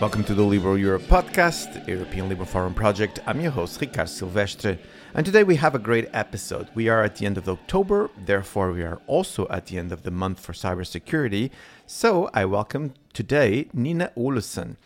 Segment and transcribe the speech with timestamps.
[0.00, 3.18] Welcome to the Liberal Europe podcast, European Liberal Forum project.
[3.26, 4.78] I'm your host, Ricard Silvestre,
[5.12, 6.68] and today we have a great episode.
[6.72, 10.04] We are at the end of October, therefore, we are also at the end of
[10.04, 11.50] the month for cybersecurity.
[11.84, 14.76] So I welcome today Nina Olesen.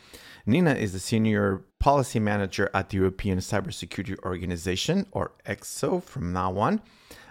[0.46, 6.56] Nina is the senior policy manager at the European Cybersecurity Organization, or ECSO from now
[6.56, 6.80] on,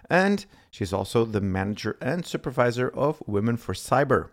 [0.07, 4.29] and she's also the manager and supervisor of Women for Cyber.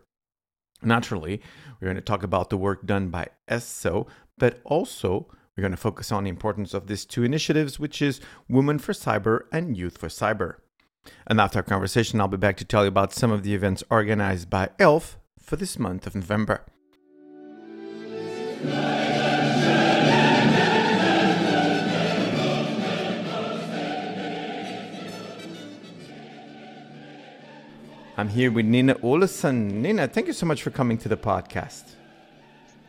[0.82, 1.41] Naturally,
[1.80, 4.06] we're going to talk about the work done by ECSO,
[4.38, 8.20] but also we're going to focus on the importance of these two initiatives, which is
[8.48, 10.56] Women for Cyber and Youth for Cyber.
[11.27, 13.83] And after our conversation, I'll be back to tell you about some of the events
[13.91, 16.64] organized by ELF for this month of November.
[28.18, 29.74] I'm here with Nina Olesen.
[29.74, 31.84] Nina, thank you so much for coming to the podcast.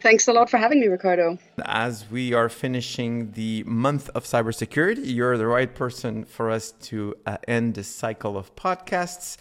[0.02, 1.38] Thanks a lot for having me, Ricardo.
[1.66, 7.13] As we are finishing the month of cybersecurity, you're the right person for us to
[7.27, 9.38] uh, end this cycle of podcasts.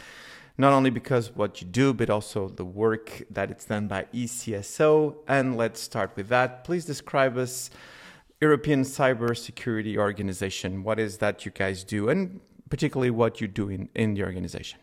[0.58, 5.16] Not only because what you do, but also the work that it's done by ECSO.
[5.26, 6.64] And let's start with that.
[6.64, 7.70] Please describe us
[8.42, 10.82] European Cybersecurity Organization.
[10.82, 14.80] What is that you guys do, and particularly what you do in, in the organization?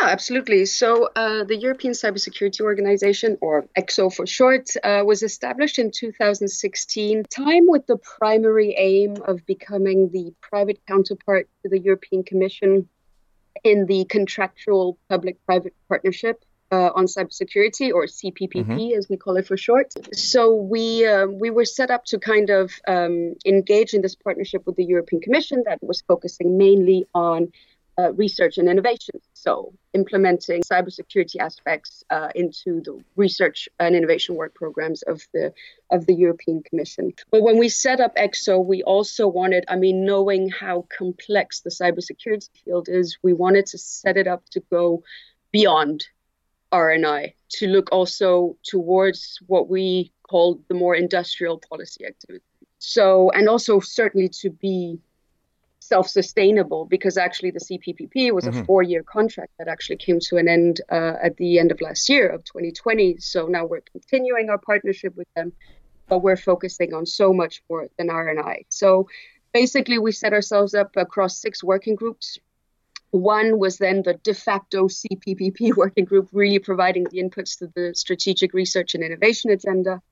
[0.00, 0.64] Yeah, absolutely.
[0.66, 7.24] So, uh, the European Cybersecurity Organization, or ECSO for short, uh, was established in 2016,
[7.24, 12.88] time with the primary aim of becoming the private counterpart to the European Commission
[13.64, 16.44] in the contractual public private partnership.
[16.70, 18.98] Uh, on cybersecurity, or CPPP, mm-hmm.
[18.98, 19.90] as we call it for short.
[20.12, 24.66] So we uh, we were set up to kind of um, engage in this partnership
[24.66, 27.52] with the European Commission that was focusing mainly on
[27.98, 29.20] uh, research and innovation.
[29.32, 35.52] So, implementing cybersecurity aspects uh, into the research and innovation work programs of the
[35.90, 37.12] of the European Commission.
[37.30, 41.70] But when we set up ECSO, we also wanted, I mean, knowing how complex the
[41.70, 45.02] cybersecurity field is, we wanted to set it up to go
[45.50, 46.04] beyond
[46.70, 52.44] R&I to look also towards what we call the more industrial policy activity.
[52.78, 54.98] So, and also certainly to be
[55.88, 58.60] self-sustainable because actually the CPPP was mm-hmm.
[58.60, 62.08] a four-year contract that actually came to an end uh, at the end of last
[62.08, 63.18] year of 2020.
[63.18, 65.52] So now we're continuing our partnership with them,
[66.08, 68.64] but we're focusing on so much more than R&I.
[68.68, 69.08] So
[69.52, 72.38] basically, we set ourselves up across six working groups.
[73.10, 77.94] One was then the de facto CPPP working group, really providing the inputs to the
[77.94, 80.02] strategic research and innovation agenda.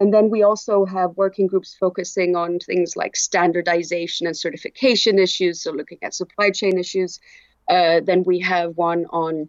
[0.00, 5.62] And then we also have working groups focusing on things like standardization and certification issues,
[5.62, 7.20] so looking at supply chain issues.
[7.68, 9.48] Uh, then we have one on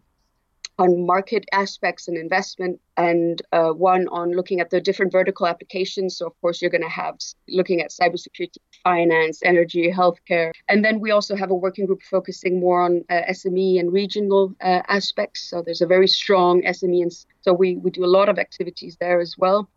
[0.77, 6.17] on market aspects and investment, and uh, one on looking at the different vertical applications.
[6.17, 7.17] So, of course, you're going to have
[7.47, 12.59] looking at cybersecurity, finance, energy, healthcare, and then we also have a working group focusing
[12.59, 15.49] more on uh, SME and regional uh, aspects.
[15.49, 18.97] So, there's a very strong SME, and so we we do a lot of activities
[18.99, 19.69] there as well.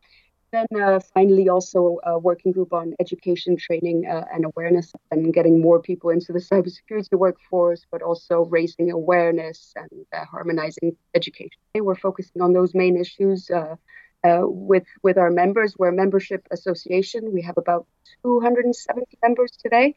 [0.51, 5.61] Then uh, finally, also a working group on education, training, uh, and awareness, and getting
[5.61, 11.59] more people into the cybersecurity workforce, but also raising awareness and uh, harmonizing education.
[11.75, 13.77] We're focusing on those main issues uh,
[14.25, 15.77] uh, with with our members.
[15.79, 17.31] We're a membership association.
[17.33, 17.87] We have about
[18.23, 19.97] 270 members today,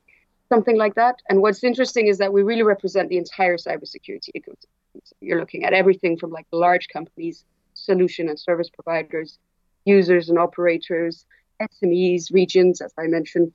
[0.50, 1.16] something like that.
[1.30, 5.02] And what's interesting is that we really represent the entire cybersecurity ecosystem.
[5.06, 9.40] So you're looking at everything from like large companies, solution and service providers
[9.86, 11.25] users and operators,
[11.62, 13.52] SMEs, regions, as I mentioned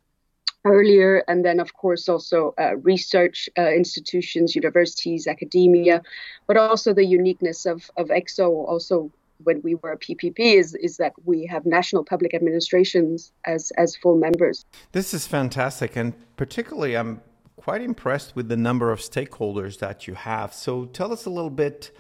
[0.64, 6.02] earlier, and then, of course, also uh, research uh, institutions, universities, academia,
[6.46, 9.10] but also the uniqueness of, of ECSO, also
[9.44, 13.94] when we were a PPP, is, is that we have national public administrations as, as
[13.96, 14.64] full members.
[14.92, 17.20] This is fantastic, and particularly, I'm
[17.56, 20.52] quite impressed with the number of stakeholders that you have.
[20.52, 21.90] So tell us a little bit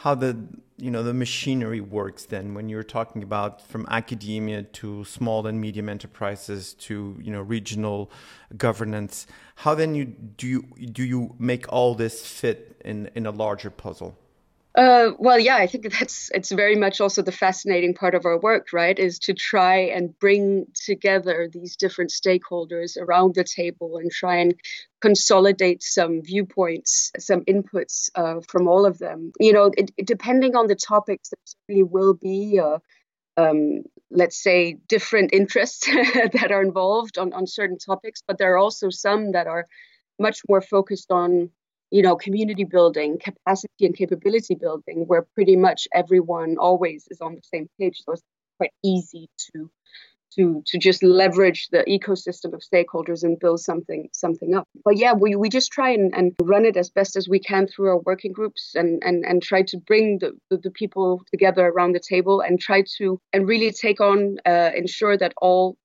[0.00, 0.34] how the
[0.78, 5.60] you know the machinery works then when you're talking about from academia to small and
[5.60, 8.10] medium enterprises to you know regional
[8.56, 9.26] governance
[9.56, 13.70] how then you do you do you make all this fit in in a larger
[13.70, 14.16] puzzle
[14.76, 18.38] uh, well, yeah, I think that's it's very much also the fascinating part of our
[18.38, 18.96] work, right?
[18.96, 24.54] Is to try and bring together these different stakeholders around the table and try and
[25.00, 29.32] consolidate some viewpoints, some inputs uh, from all of them.
[29.40, 32.60] You know, it, it, depending on the topics, there certainly will be.
[32.60, 32.78] Uh,
[33.36, 35.86] um, let's say different interests
[36.32, 39.66] that are involved on, on certain topics, but there are also some that are
[40.18, 41.50] much more focused on
[41.90, 47.34] you know, community building, capacity and capability building, where pretty much everyone always is on
[47.34, 48.02] the same page.
[48.04, 48.22] So it's
[48.58, 49.70] quite easy to
[50.36, 54.68] to to just leverage the ecosystem of stakeholders and build something something up.
[54.84, 57.66] But yeah, we, we just try and, and run it as best as we can
[57.66, 61.66] through our working groups and and, and try to bring the, the, the people together
[61.66, 65.76] around the table and try to and really take on uh, ensure that all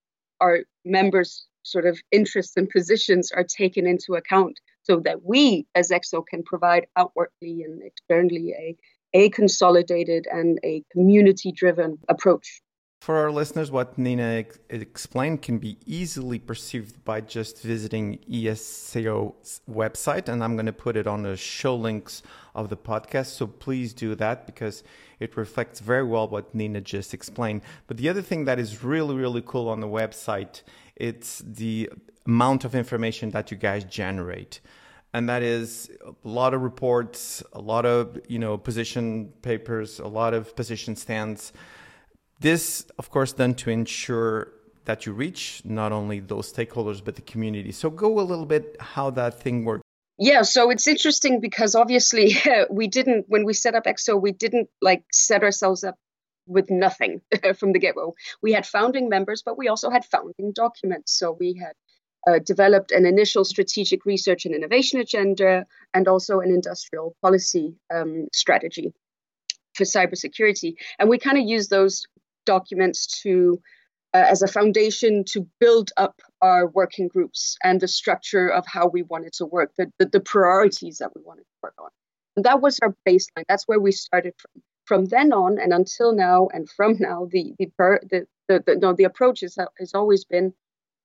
[0.42, 5.90] our members sort of interests and positions are taken into account so that we as
[5.90, 8.78] ECSO can provide outwardly and externally a
[9.14, 12.62] a consolidated and a community driven approach
[13.06, 19.62] for our listeners, what Nina ex- explained can be easily perceived by just visiting ECSO's
[19.70, 22.24] website, and I'm going to put it on the show links
[22.56, 23.28] of the podcast.
[23.28, 24.84] So please do that because
[25.20, 27.62] it reflects very well what Nina just explained.
[27.86, 30.64] But the other thing that is really, really cool on the website,
[30.96, 31.92] it's the
[32.25, 34.60] amount of information that you guys generate
[35.16, 40.07] and that is a lot of reports, a lot of you know position papers, a
[40.07, 41.54] lot of position stands.
[42.42, 44.51] This, of course, done to ensure
[44.83, 47.72] that you reach not only those stakeholders but the community.
[47.72, 49.83] So go a little bit how that thing works.
[50.18, 52.36] Yeah, so it's interesting because obviously
[52.69, 55.95] we didn't when we set up ECSO, we didn't like set ourselves up
[56.45, 57.22] with nothing
[57.57, 58.16] from the get-go.
[58.42, 61.18] We had founding members, but we also had founding documents.
[61.18, 61.74] So we had
[62.27, 68.27] uh, developed an initial strategic research and innovation agenda and also an industrial policy um,
[68.33, 68.94] strategy
[69.75, 70.74] for cybersecurity.
[71.00, 72.04] And we kind of use those
[72.45, 73.60] documents to
[74.13, 78.88] uh, as a foundation to build up our working groups and the structure of how
[78.88, 81.89] we wanted to work, the, the, the priorities that we wanted to work on.
[82.38, 83.44] And that was our baseline.
[83.50, 84.62] That's where we started from.
[84.86, 88.94] From then on and until now, and from now, the the the the, the, no,
[88.94, 90.54] the approach is, has always been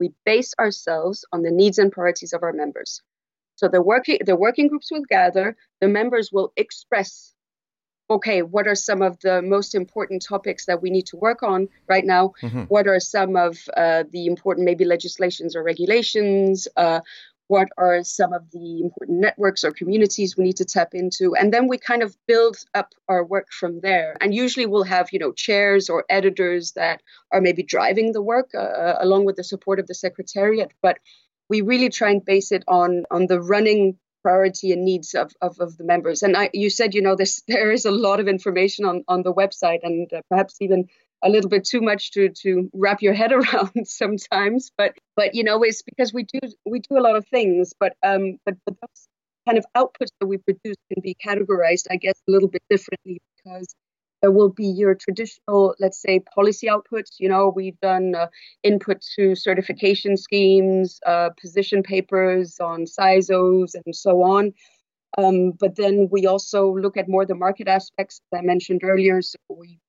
[0.01, 3.03] we base ourselves on the needs and priorities of our members.
[3.57, 7.35] So the working the working groups will gather, the members will express
[8.11, 11.69] okay, what are some of the most important topics that we need to work on
[11.87, 12.33] right now?
[12.43, 12.63] Mm-hmm.
[12.63, 16.67] What are some of uh, the important, maybe legislations or regulations?
[16.77, 17.01] Uh,
[17.51, 21.35] what are some of the important networks or communities we need to tap into?
[21.35, 24.17] And then we kind of build up our work from there.
[24.21, 27.03] And usually we'll have, you know, chairs or editors that
[27.33, 30.71] are maybe driving the work uh, along with the support of the secretariat.
[30.81, 30.99] But
[31.49, 35.59] we really try and base it on on the running priority and needs of, of,
[35.59, 36.23] of the members.
[36.23, 39.25] And I, you said, you know, this there is a lot of information on, on
[39.25, 40.87] the website and uh, perhaps even
[41.23, 44.71] a little bit too much to, to wrap your head around sometimes.
[44.77, 47.95] But but you know, it's because we do we do a lot of things, but
[48.03, 49.09] um but, but those
[49.47, 53.21] kind of outputs that we produce can be categorized, I guess, a little bit differently
[53.37, 53.75] because
[54.23, 57.19] there will be your traditional, let's say, policy outputs.
[57.19, 58.27] You know, we've done uh,
[58.63, 64.53] input to certification schemes, uh, position papers on CISOs, and so on.
[65.19, 69.23] Um, but then we also look at more the market aspects I mentioned earlier.
[69.23, 69.81] So we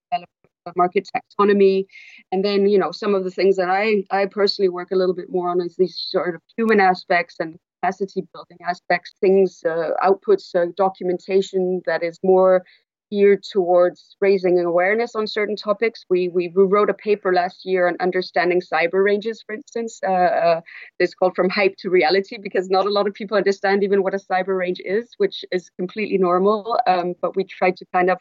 [0.76, 1.86] market taxonomy,
[2.32, 5.16] and then you know some of the things that I I personally work a little
[5.16, 9.92] bit more on is these sort of human aspects and capacity building aspects, things, uh,
[10.04, 12.64] outputs, uh, documentation that is more
[13.12, 16.06] geared towards raising awareness on certain topics.
[16.10, 20.00] We, we wrote a paper last year on understanding cyber ranges, for instance.
[20.08, 20.62] Uh, uh,
[20.98, 24.14] it's called From Hype to Reality because not a lot of people understand even what
[24.14, 26.80] a cyber range is, which is completely normal.
[26.88, 28.18] Um, but we tried to kind of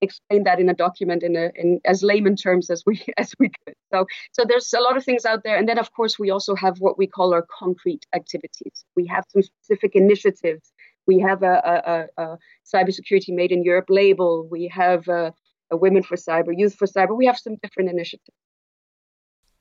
[0.00, 3.50] explain that in a document in, a, in as layman terms as we as we
[3.64, 3.74] could.
[3.92, 6.54] So so there's a lot of things out there, and then of course we also
[6.54, 8.84] have what we call our concrete activities.
[8.96, 10.72] We have some specific initiatives
[11.06, 14.46] we have a, a, a cybersecurity made in Europe label.
[14.50, 15.34] We have a,
[15.70, 17.16] a Women for Cyber, Youth for Cyber.
[17.16, 18.36] We have some different initiatives.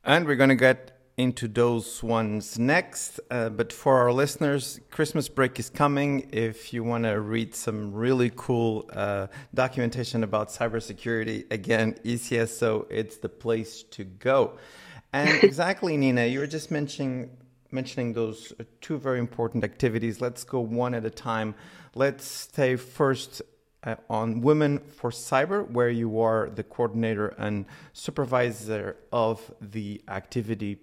[0.04, 3.20] And we're going to get into those ones next.
[3.30, 6.30] Uh, but for our listeners, Christmas break is coming.
[6.32, 13.18] If you want to read some really cool uh, documentation about cybersecurity, again, ECSO, it's
[13.18, 14.58] the place to go.
[15.12, 17.38] And exactly, Nina, you were just mentioning
[17.72, 20.22] mentioning those two very important activities.
[20.22, 21.56] Let's go one at a time.
[21.96, 23.42] Let's stay first
[23.84, 30.78] uh, on Women for Cyber, where you are the coordinator and supervisor of the activity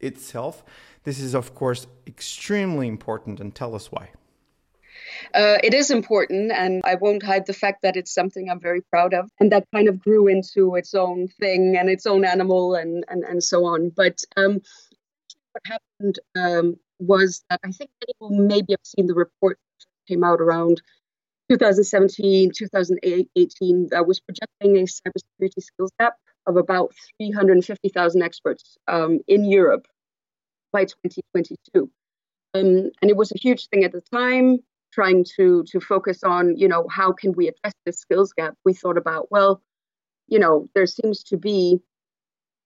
[0.00, 0.64] itself.
[1.04, 4.10] This is, of course, extremely important, and tell us why.
[5.34, 8.80] Uh, it is important, and I won't hide the fact that it's something I'm very
[8.80, 12.74] proud of, and that kind of grew into its own thing and its own animal
[12.74, 13.90] and and, and so on.
[13.90, 14.60] But um,
[15.52, 19.58] what happened um, was that I think will maybe have seen the report
[20.08, 20.80] came out around
[21.50, 26.14] 2017, 2018 that was projecting a cybersecurity skills gap
[26.46, 29.86] of about 350,000 experts um, in Europe
[30.72, 31.90] by 2022.
[32.54, 34.58] Um, and it was a huge thing at the time,
[34.92, 38.54] trying to to focus on, you know, how can we address this skills gap?
[38.64, 39.60] We thought about, well,
[40.28, 41.80] you know, there seems to be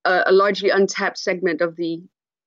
[0.05, 2.03] a, a largely untapped segment of the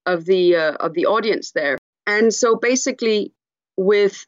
[0.05, 1.77] of the uh, of the audience there.
[2.05, 3.33] And so basically,
[3.77, 4.25] with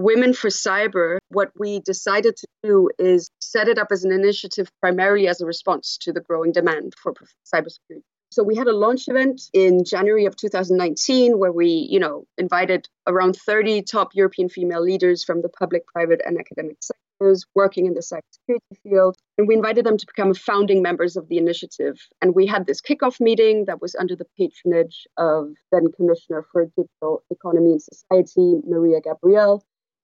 [0.00, 4.70] Women for Cyber, what we decided to do is set it up as an initiative
[4.80, 7.12] primarily as a response to the growing demand for
[7.44, 8.00] cybersecurity.
[8.32, 12.88] So we had a launch event in January of 2019 where we, you know, invited
[13.06, 17.92] around 30 top European female leaders from the public, private, and academic sectors working in
[17.92, 19.16] the cybersecurity field.
[19.36, 21.98] And we invited them to become founding members of the initiative.
[22.22, 26.64] And we had this kickoff meeting that was under the patronage of then Commissioner for
[26.74, 29.62] Digital Economy and Society, Mariya Gabriel,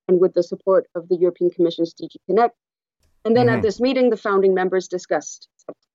[0.08, 2.54] and with the support of the European Commission's DG Connect.
[3.24, 3.56] And then mm-hmm.
[3.56, 5.48] at this meeting, the founding members discussed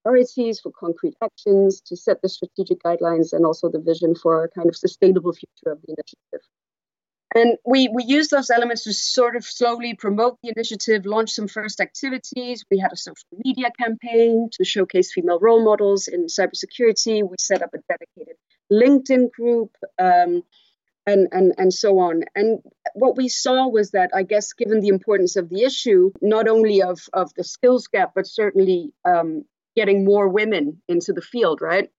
[0.04, 4.50] priorities for concrete actions to set the strategic guidelines and also the vision for a
[4.50, 6.48] kind of sustainable future of the initiative.
[7.34, 11.48] And we, we used those elements to sort of slowly promote the initiative, launch some
[11.48, 12.66] first activities.
[12.70, 17.24] We had a social media campaign to showcase female role models in cybersecurity.
[17.24, 18.36] We set up a dedicated
[18.70, 19.72] LinkedIn group.
[19.98, 20.44] Um,
[21.08, 22.24] and, and, and so on.
[22.36, 22.60] And
[22.94, 26.82] what we saw was that, I guess, given the importance of the issue, not only
[26.82, 29.46] of, of the skills gap, but certainly um,
[29.76, 31.90] getting more women into the field, right?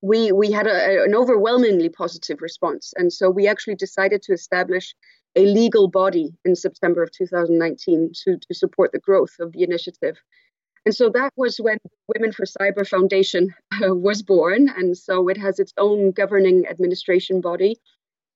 [0.00, 2.92] We, we had a, an overwhelmingly positive response.
[2.96, 4.94] And so we actually decided to establish
[5.36, 10.16] a legal body in September of 2019 to, to support the growth of the initiative.
[10.84, 14.68] And so that was when Women for Cyber Foundation uh, was born.
[14.68, 17.76] And so it has its own governing administration body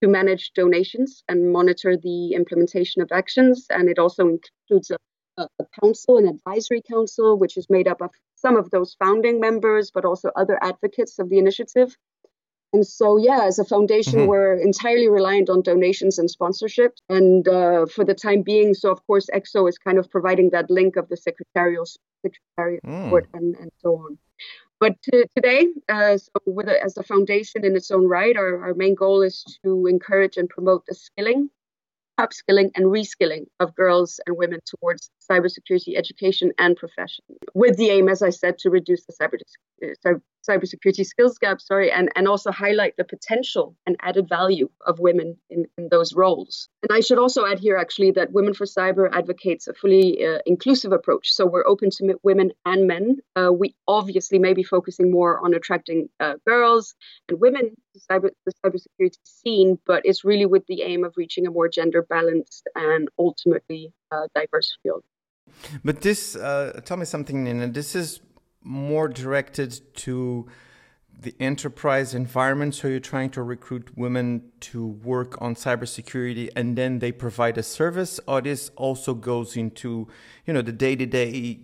[0.02, 3.66] to manage donations and monitor the implementation of actions.
[3.70, 4.98] And it also includes a,
[5.38, 5.48] a,
[5.80, 10.04] council, an advisory council, which is made up of some of those founding members, but
[10.04, 11.96] also other advocates of the initiative.
[12.72, 14.28] And so, yeah, as a foundation, mm-hmm.
[14.28, 16.94] we're entirely reliant on donations and sponsorship.
[17.08, 20.70] And uh, for the time being, so of course, ECSO is kind of providing that
[20.70, 21.86] link of the secretarial
[22.22, 23.04] secretariat mm.
[23.04, 24.18] support and, and so on.
[24.78, 28.75] But today, uh, so with a, as a foundation in its own right, our, our
[28.75, 31.49] main goal is to encourage and promote the skilling,
[32.21, 38.09] upskilling, and reskilling of girls and women towards cybersecurity education and profession, with the aim,
[38.09, 39.38] as I said, to reduce the cyber,
[40.04, 44.98] uh, cybersecurity skills gap, sorry, and, and also highlight the potential and added value of
[44.98, 46.68] women in, in those roles.
[46.82, 50.38] And I should also add here, actually, that Women for Cyber advocates a fully uh,
[50.46, 51.32] inclusive approach.
[51.32, 53.16] So we're open to women and men.
[53.34, 56.94] Uh, we obviously may be focusing more on attracting uh, girls
[57.28, 61.46] and women to cyber, the cybersecurity scene, but it's really with the aim of reaching
[61.46, 65.02] a more gender balanced and ultimately uh, diverse field.
[65.84, 67.68] But this, uh, tell me something, Nina.
[67.68, 68.20] This is
[68.66, 70.46] more directed to
[71.18, 72.75] the enterprise environment.
[72.75, 77.62] So you're trying to recruit women to work on cybersecurity, and then they provide a
[77.62, 80.08] service, or this also goes into,
[80.46, 81.61] you know, the day-to-day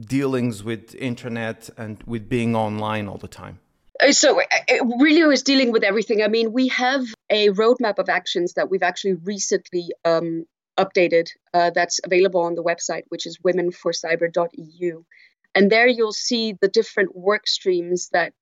[0.00, 3.58] dealings with internet and with being online all the time.
[4.00, 6.22] Uh, so uh, it really was dealing with everything.
[6.22, 10.46] I mean, we have a roadmap of actions that we've actually recently um,
[10.78, 11.28] updated.
[11.52, 15.04] Uh, that's available on the website, which is womenforcyber.eu.
[15.54, 18.34] And there you'll see the different work streams that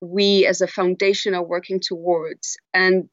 [0.00, 2.56] we as a foundation are working towards.
[2.74, 3.08] And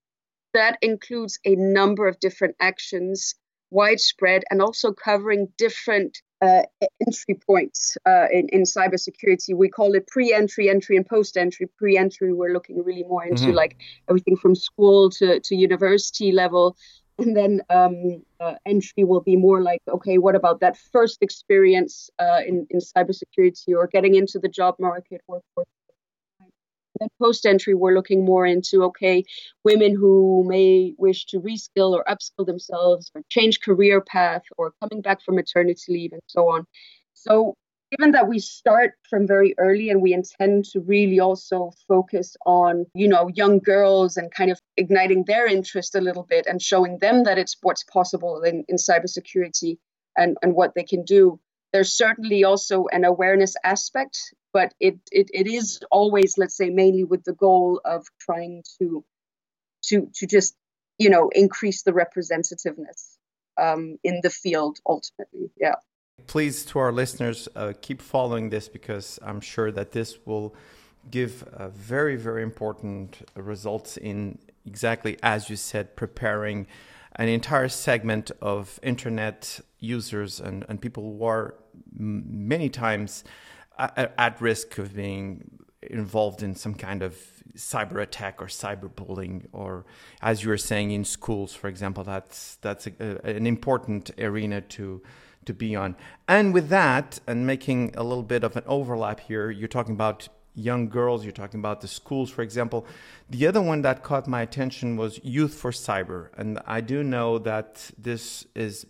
[0.54, 3.36] that includes a number of different actions,
[3.72, 6.64] widespread, and also covering different uh,
[7.06, 9.56] entry points uh, in, in cybersecurity.
[9.56, 11.68] We call it pre entry, entry, and post entry.
[11.78, 13.56] Pre entry, we're looking really more into mm-hmm.
[13.56, 13.78] like
[14.10, 16.78] everything from school to, to university level
[17.18, 22.10] and then um, uh, entry will be more like okay what about that first experience
[22.20, 25.68] uh, in, in cybersecurity or getting into the job market workforce
[27.00, 29.24] then post entry we're looking more into okay
[29.64, 35.02] women who may wish to reskill or upskill themselves or change career path or coming
[35.02, 36.66] back from maternity leave and so on.
[37.14, 37.56] So
[37.98, 42.86] given that we start from very early and we intend to really also focus on
[42.94, 46.98] you know young girls and kind of igniting their interest a little bit and showing
[47.00, 49.78] them that it's what's possible in, in cybersecurity
[50.18, 51.40] and, and what they can do
[51.74, 54.18] there's certainly also an awareness aspect
[54.54, 59.04] but it, it it is always let's say mainly with the goal of trying to
[59.84, 60.56] to to just
[60.98, 63.18] you know increase the representativeness
[63.58, 65.50] um, in the field ultimately.
[65.58, 65.76] Yeah
[66.28, 70.56] Please, to our listeners, uh, keep following this because I'm sure that this will
[71.10, 76.68] give uh, very, very important results in exactly as you said, preparing
[77.18, 81.56] an entire segment of internet users and, and people who are
[81.98, 83.24] many times
[83.78, 87.18] at, at risk of being involved in some kind of
[87.56, 89.86] cyber attack or cyberbullying or
[90.22, 94.60] as you were saying in schools for example that's that's a, a, an important arena
[94.60, 95.02] to
[95.46, 95.96] to be on.
[96.28, 100.28] And with that, and making a little bit of an overlap here, you're talking about
[100.56, 101.24] young girls.
[101.24, 102.86] You're talking about the schools, for example.
[103.30, 106.30] The other one that caught my attention was Youth for Cyber.
[106.38, 108.86] And I do know that this is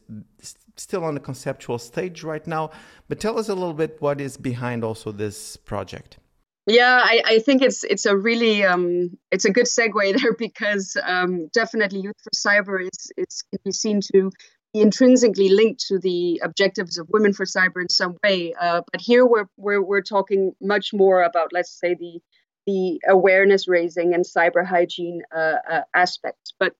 [0.77, 2.71] still on the conceptual stage right now.
[3.07, 6.17] But tell us a little bit what is behind also this project.
[6.67, 10.97] Yeah, I, I think it's it's a really um, it's a good segue there because
[11.03, 14.31] um, definitely Youth for Cyber is, is can be seen to
[14.81, 18.53] intrinsically linked to the objectives of Women for Cyber in some way.
[18.59, 22.19] Uh, but here we're, we're we're talking much more about let's say the
[22.65, 26.53] the awareness raising and cyber hygiene uh, uh, aspects.
[26.59, 26.73] But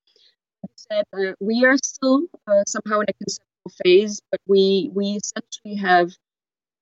[0.76, 5.76] said, uh, we are still uh, somehow in a conceptual phase, but we we essentially
[5.82, 6.12] have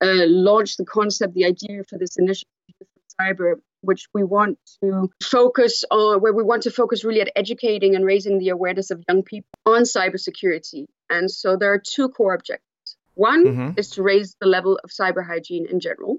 [0.00, 2.86] uh, launched the concept, the idea for this initiative for
[3.20, 7.94] cyber which we want to focus on where we want to focus really at educating
[7.94, 12.34] and raising the awareness of young people on cybersecurity and so there are two core
[12.34, 13.70] objectives one mm-hmm.
[13.78, 16.18] is to raise the level of cyber hygiene in general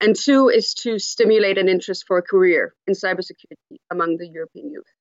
[0.00, 4.70] and two is to stimulate an interest for a career in cybersecurity among the european
[4.70, 4.92] youth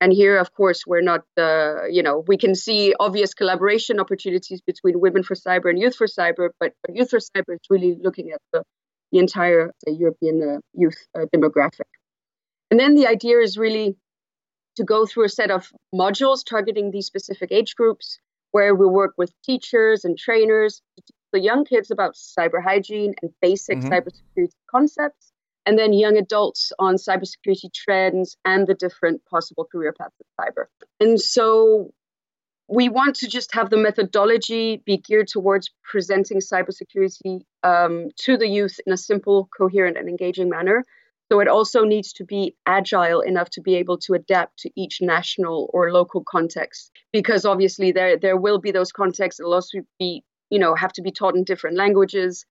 [0.00, 4.60] and here of course we're not uh, you know we can see obvious collaboration opportunities
[4.60, 8.30] between women for cyber and youth for cyber but youth for cyber is really looking
[8.30, 8.62] at the
[9.12, 11.88] the entire European uh, youth uh, demographic.
[12.70, 13.96] And then the idea is really
[14.78, 18.18] to go through a set of modules targeting these specific age groups,
[18.52, 23.14] where we work with teachers and trainers to teach the young kids about cyber hygiene
[23.20, 23.92] and basic mm-hmm.
[23.92, 25.32] cybersecurity concepts,
[25.66, 30.64] and then young adults on cybersecurity trends and the different possible career paths of cyber.
[31.00, 31.90] And so
[32.68, 38.48] we want to just have the methodology be geared towards presenting cybersecurity um, to the
[38.48, 40.84] youth in a simple, coherent, and engaging manner.
[41.30, 44.98] So it also needs to be agile enough to be able to adapt to each
[45.02, 49.38] national or local context, because obviously there there will be those contexts.
[49.40, 52.46] It'll also be you know have to be taught in different languages.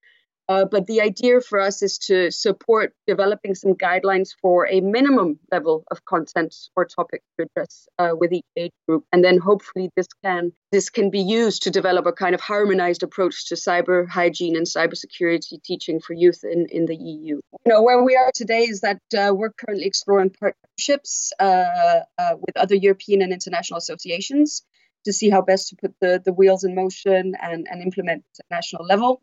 [0.49, 5.39] Uh, but the idea for us is to support developing some guidelines for a minimum
[5.51, 9.89] level of content or topic to address uh, with each age group, and then hopefully
[9.95, 14.07] this can this can be used to develop a kind of harmonized approach to cyber
[14.07, 17.35] hygiene and cybersecurity teaching for youth in, in the EU.
[17.35, 22.35] You know where we are today is that uh, we're currently exploring partnerships uh, uh,
[22.35, 24.63] with other European and international associations
[25.05, 28.45] to see how best to put the, the wheels in motion and, and implement at
[28.51, 29.21] national level.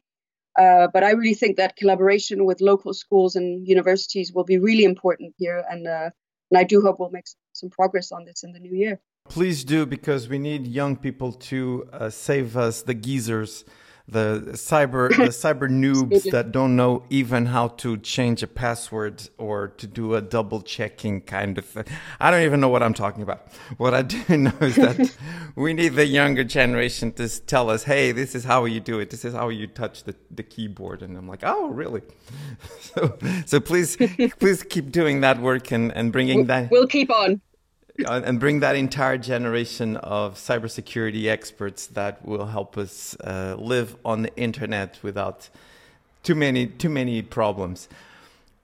[0.58, 4.84] Uh, but I really think that collaboration with local schools and universities will be really
[4.84, 6.10] important here, and uh,
[6.50, 9.00] and I do hope we'll make some progress on this in the new year.
[9.28, 13.64] Please do, because we need young people to uh, save us, the geezers
[14.06, 19.68] the cyber the cyber noobs that don't know even how to change a password or
[19.68, 21.84] to do a double checking kind of thing.
[22.20, 23.46] I don't even know what I'm talking about.
[23.78, 25.16] What I do know is that
[25.56, 29.10] we need the younger generation to tell us, "Hey, this is how you do it.
[29.10, 32.02] This is how you touch the, the keyboard." And I'm like, "Oh, really?"
[32.80, 33.96] So so please
[34.38, 36.70] please keep doing that work and and bringing that.
[36.70, 37.40] We'll keep on
[37.98, 44.22] and bring that entire generation of cybersecurity experts that will help us uh, live on
[44.22, 45.48] the internet without
[46.22, 47.88] too many too many problems.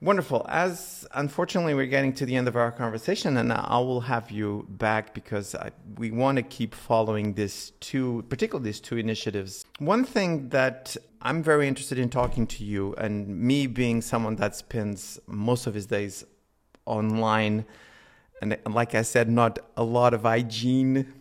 [0.03, 0.47] Wonderful.
[0.49, 4.67] As unfortunately we're getting to the end of our conversation, and I will have you
[4.71, 9.67] back because I, we want to keep following these two, particularly these two initiatives.
[9.79, 14.57] One thing that I'm very interested in talking to you, and me being someone that
[14.57, 16.25] spends most of his days
[16.87, 17.67] online
[18.41, 21.13] and like I said, not a lot of hygiene,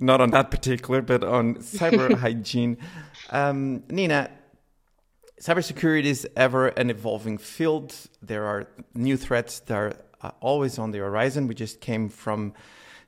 [0.00, 2.78] not on that particular, but on cyber hygiene.
[3.30, 4.30] Um, Nina,
[5.40, 7.94] cybersecurity is ever an evolving field.
[8.22, 11.46] There are new threats that are uh, always on the horizon.
[11.46, 12.52] We just came from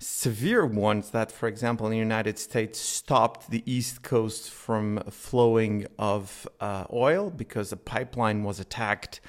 [0.03, 5.87] severe ones that, for example, in the United States, stopped the East Coast from flowing
[5.99, 9.21] of uh, oil because a pipeline was attacked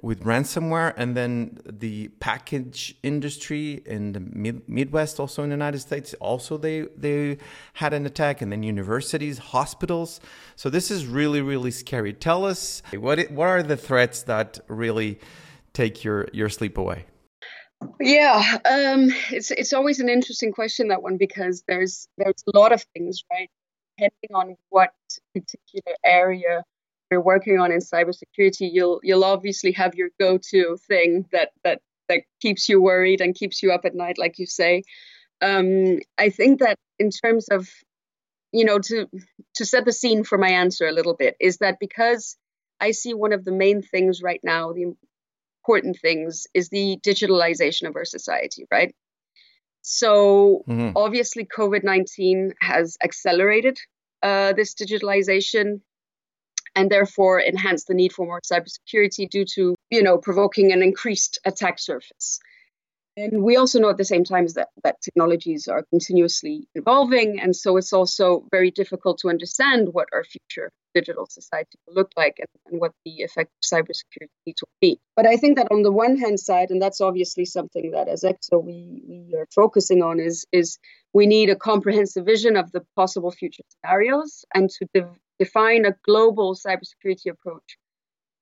[0.00, 0.94] with ransomware.
[0.96, 6.56] And then the package industry in the mid- Midwest, also in the United States, also
[6.56, 7.38] they, they
[7.74, 8.40] had an attack.
[8.40, 10.20] And then universities, hospitals.
[10.56, 12.12] So this is really, really scary.
[12.12, 15.20] Tell us what, it, what are the threats that really
[15.72, 17.06] take your, your sleep away?
[18.00, 22.72] Yeah, um, it's it's always an interesting question that one because there's there's a lot
[22.72, 23.50] of things, right?
[23.98, 24.90] Depending on what
[25.34, 26.64] particular area
[27.10, 32.22] you're working on in cybersecurity, you'll you'll obviously have your go-to thing that that that
[32.40, 34.82] keeps you worried and keeps you up at night, like you say.
[35.40, 37.68] Um, I think that in terms of
[38.52, 39.08] you know to
[39.54, 42.36] to set the scene for my answer a little bit is that because
[42.80, 44.94] I see one of the main things right now, the
[45.64, 48.94] important things is the digitalization of our society, right?
[49.82, 50.96] So mm-hmm.
[50.96, 53.78] obviously, COVID 19 has accelerated
[54.22, 55.80] uh, this digitalization.
[56.74, 61.38] and therefore enhanced the need for more cybersecurity due to, you know, provoking an increased
[61.44, 62.40] attack surface.
[63.14, 67.40] And we also know at the same time that, that technologies are continuously evolving.
[67.42, 72.10] And so it's also very difficult to understand what our future digital society will look
[72.16, 75.00] like and, and what the effect of cybersecurity needs will be.
[75.16, 78.22] But I think that on the one hand side, and that's obviously something that as
[78.22, 80.78] ECSO we, we are focusing on, is, is
[81.12, 85.96] we need a comprehensive vision of the possible future scenarios and to de- define a
[86.04, 87.76] global cybersecurity approach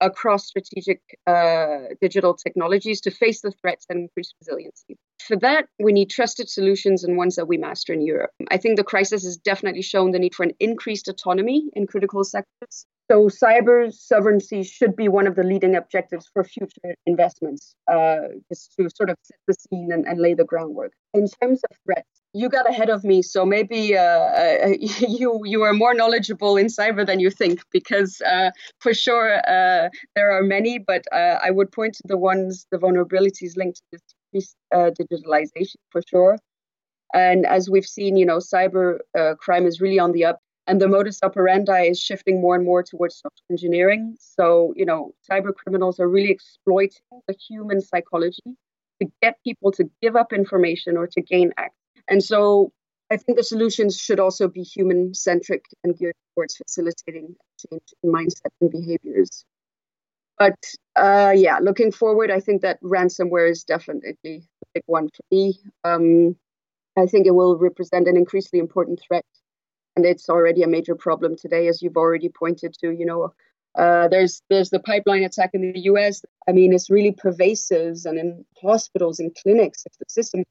[0.01, 4.97] across strategic uh, digital technologies to face the threats and increase resiliency.
[5.21, 8.31] For that, we need trusted solutions and ones that we master in Europe.
[8.51, 12.25] I think the crisis has definitely shown the need for an increased autonomy in critical
[12.25, 12.87] sectors.
[13.11, 18.73] So, cyber sovereignty should be one of the leading objectives for future investments, uh, just
[18.77, 20.93] to sort of set the scene and, and lay the groundwork.
[21.13, 25.63] In terms of threats, you got ahead of me, so maybe uh, uh, you you
[25.63, 30.43] are more knowledgeable in cyber than you think, because uh, for sure uh, there are
[30.43, 33.99] many, but uh, I would point to the ones, the vulnerabilities linked to
[34.33, 36.39] this uh, digitalization for sure.
[37.13, 38.99] And as we've seen, you know, cyber
[39.39, 40.39] crime is really on the up,
[40.69, 44.17] and the modus operandi is shifting more and more towards software engineering.
[44.21, 48.55] So, you know, cyber criminals are really exploiting the human psychology
[49.03, 51.75] to get people to give up information or to gain access
[52.11, 52.73] and so
[53.11, 58.13] I think the solutions should also be human centric and geared towards facilitating change in
[58.13, 59.45] mindset and behaviors.
[60.39, 60.59] But
[60.97, 64.15] uh, yeah, looking forward, I think that ransomware is definitely
[64.65, 65.59] a big one for me.
[65.85, 66.37] Um,
[66.97, 69.27] I think it will represent an increasingly important threat,
[69.97, 72.91] and it's already a major problem today, as you've already pointed to.
[72.91, 73.35] You know,
[73.75, 76.23] uh, there's there's the pipeline attack in the U.S.
[76.49, 80.45] I mean, it's really pervasive, and in hospitals and clinics, if the system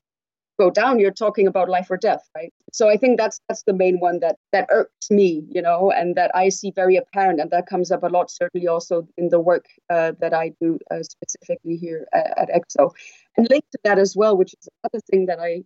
[0.60, 2.54] go down, you're talking about life or death, right?
[2.74, 6.16] So I think that's that's the main one that that irks me, you know, and
[6.16, 9.40] that I see very apparent, and that comes up a lot, certainly also in the
[9.40, 12.92] work uh, that I do uh, specifically here at, at ECSO,
[13.38, 15.64] and linked to that as well, which is another thing that I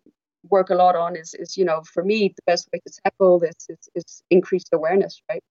[0.50, 3.40] work a lot on is is you know for me the best way to tackle
[3.40, 5.44] this is, is increased awareness, right?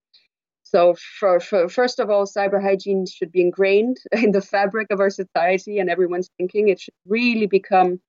[0.65, 5.01] So, for, for, first of all, cyber hygiene should be ingrained in the fabric of
[5.01, 6.69] our society and everyone's thinking.
[6.69, 8.01] It should really become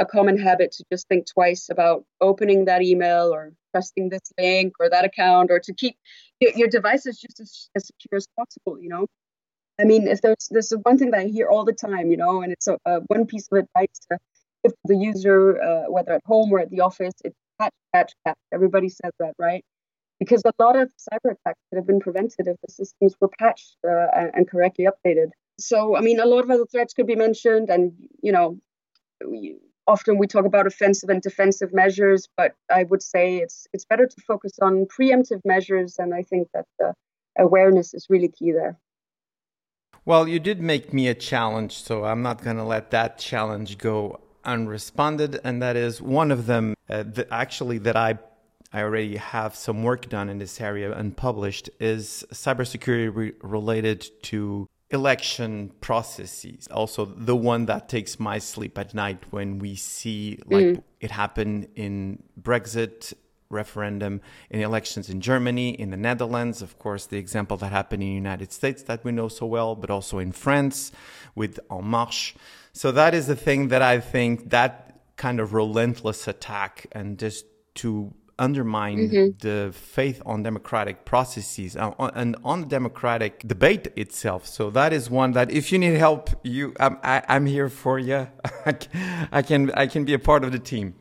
[0.00, 4.72] a common habit to just think twice about opening that email or trusting this link
[4.80, 5.96] or that account or to keep
[6.40, 9.06] your, your devices just as, as secure as possible you know?
[9.80, 12.42] I mean if there's there's one thing that i hear all the time you know
[12.42, 14.18] and it's a, a one piece of advice to
[14.64, 18.38] give the user uh, whether at home or at the office it's patch patch patch
[18.52, 19.64] everybody says that right?
[20.18, 23.76] Because a lot of cyber attacks could have been prevented if the systems were patched
[23.88, 25.28] uh, and correctly updated.
[25.58, 28.60] So i mean a lot of other threats could be mentioned and you know
[29.86, 34.06] often we talk about offensive and defensive measures, but I would say it's it's better
[34.06, 36.94] to focus on preemptive measures, and I think that the
[37.38, 38.78] awareness is really key there.
[40.04, 43.78] Well, you did make me a challenge, so I'm not going to let that challenge
[43.78, 46.74] go unresponded, and that is one of them.
[46.88, 48.18] Uh, actually, that I
[48.72, 54.08] I already have some work done in this area and published is cybersecurity re- related
[54.24, 60.38] to election processes also the one that takes my sleep at night when we see
[60.46, 60.82] like mm.
[61.00, 63.12] it happen in brexit
[63.50, 68.08] referendum in elections in germany in the netherlands of course the example that happened in
[68.08, 70.90] the united states that we know so well but also in france
[71.36, 72.34] with en marche
[72.72, 77.44] so that is the thing that i think that kind of relentless attack and just
[77.74, 79.38] to undermine mm-hmm.
[79.38, 84.46] the faith on democratic processes uh, and on the democratic debate itself.
[84.46, 87.46] So that is one that if you need help, you I'm, I, am i am
[87.46, 88.26] here for you.
[89.32, 90.94] I can I can be a part of the team.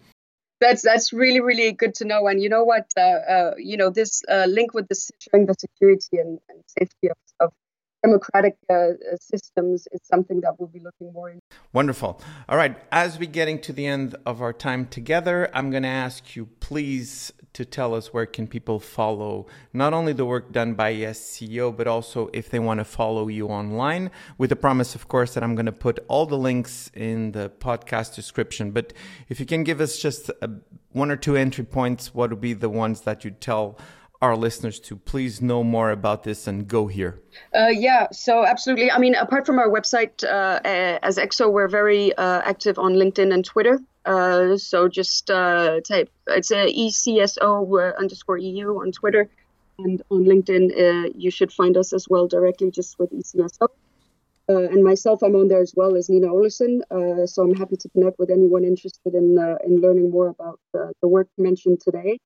[0.60, 2.28] That's that's really really good to know.
[2.28, 2.86] And you know what?
[2.97, 7.10] Uh, uh, you know this uh, link with the securing the security and, and safety
[7.10, 7.54] of, of
[8.04, 11.42] democratic uh, systems is something that we'll be looking more into.
[11.74, 12.22] Wonderful.
[12.48, 12.78] All right.
[12.92, 16.48] As we're getting to the end of our time together, I'm going to ask you,
[16.60, 21.76] please, to tell us where can people follow not only the work done by ECSO,
[21.76, 24.12] but also if they want to follow you online.
[24.38, 27.50] With the promise, of course, that I'm going to put all the links in the
[27.50, 28.72] podcast description.
[28.72, 28.94] But
[29.28, 30.50] if you can give us just a,
[30.92, 33.78] one or two entry points, what would be the ones that you'd tell?
[34.21, 37.21] Our listeners to please know more about this and go here?
[37.55, 38.91] Uh, yeah, so absolutely.
[38.91, 40.60] I mean, apart from our website, uh,
[41.01, 43.79] as ECSO, we're very uh, active on LinkedIn and Twitter.
[44.03, 49.29] Uh, so just uh, type it's a ECSO underscore EU on Twitter,
[49.77, 53.69] and on LinkedIn uh, you should find us as well directly just with ECSO.
[54.49, 56.82] and myself, I'm on there as well as Nina Olesen.
[57.25, 61.29] so I'm happy to connect with anyone interested in in learning more about the work
[61.38, 62.19] mentioned today.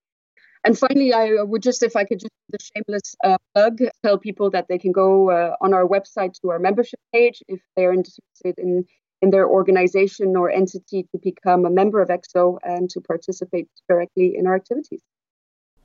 [0.65, 4.49] And finally, I would just, if I could just the shameless uh, plug, tell people
[4.51, 8.55] that they can go uh, on our website to our membership page if they're interested
[8.57, 8.85] in
[9.21, 14.35] in their organization or entity to become a member of ECSO and to participate directly
[14.35, 15.01] in our activities.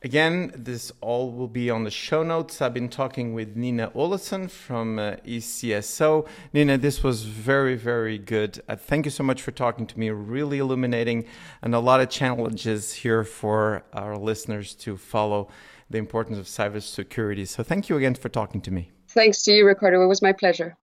[0.05, 2.63] Again, this all will be on the show notes.
[2.63, 6.29] I've been talking with Nina Olesen from uh, ECSO.
[6.53, 8.63] Nina, this was very, very good.
[8.69, 10.11] Uh, thank you so much for talking to me.
[10.11, 11.25] Really illuminating
[11.63, 15.49] and a lot of challenges here for our listeners to follow
[15.91, 17.49] the importance of cybersecurity.
[17.49, 18.93] So thank you again for talking to me.
[19.09, 20.01] Thanks to you, Ricardo.
[20.01, 20.77] It was my pleasure.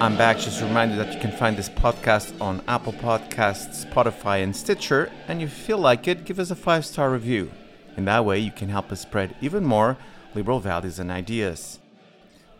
[0.00, 0.38] I'm back.
[0.38, 5.12] Just a reminder that you can find this podcast on Apple Podcasts, Spotify, and Stitcher.
[5.28, 7.50] And if you feel like it, give us a five star review.
[7.98, 9.98] In that way, you can help us spread even more
[10.34, 11.80] liberal values and ideas.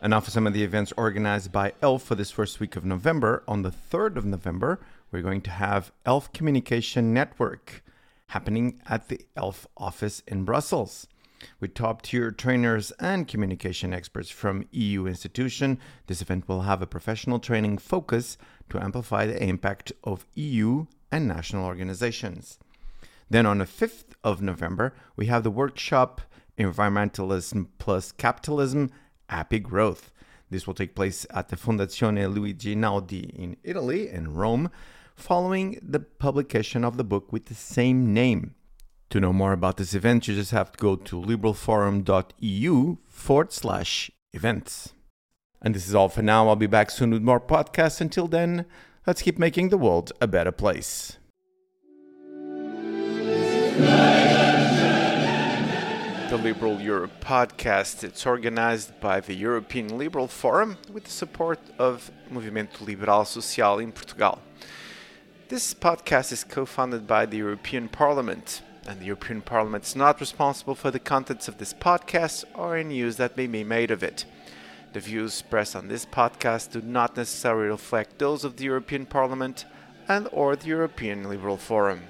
[0.03, 2.85] And now for some of the events organized by ELF for this first week of
[2.85, 3.43] November.
[3.49, 4.79] On the 3rd of November,
[5.11, 7.83] we're going to have ELF Communication Network
[8.27, 11.07] happening at the ELF office in Brussels
[11.61, 15.79] with top tier trainers and communication experts from EU institution.
[16.07, 18.37] This event will have a professional training focus
[18.69, 22.59] to amplify the impact of EU and national organizations.
[23.29, 26.21] Then on the 5th of November, we have the workshop
[26.59, 28.91] Environmentalism plus Capitalism
[29.29, 30.13] Happy Growth.
[30.51, 34.71] This will take place at the Fondazione Luigi Einaudi in Italy, in Rome,
[35.15, 38.55] following the publication of the book with the same name.
[39.11, 44.09] To know more about this event, you just have to go to liberalforum.eu forward slash
[44.33, 44.95] events.
[45.61, 46.49] And this is all for now.
[46.49, 48.01] I'll be back soon with more podcasts.
[48.01, 48.67] Until then,
[49.09, 51.17] let's keep making the world a better place.
[56.29, 58.05] The Liberal Europe podcast.
[58.05, 63.91] It's organized by the European Liberal Forum with the support of Movimento Liberal Social in
[63.91, 64.41] Portugal.
[65.49, 70.21] This podcast is co founded by the European Parliament and the European Parliament is not
[70.21, 74.03] responsible for the contents of this podcast or any use that may be made of
[74.03, 74.25] it.
[74.93, 79.65] The views expressed on this podcast do not necessarily reflect those of the European Parliament
[80.09, 82.03] and or the European Liberal Forum.